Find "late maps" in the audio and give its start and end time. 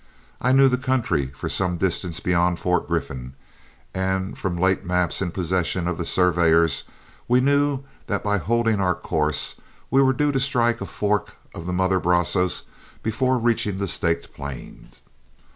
4.57-5.21